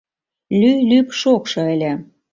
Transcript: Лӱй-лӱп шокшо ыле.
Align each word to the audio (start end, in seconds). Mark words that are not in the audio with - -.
Лӱй-лӱп 0.59 1.07
шокшо 1.19 1.61
ыле. 1.73 1.93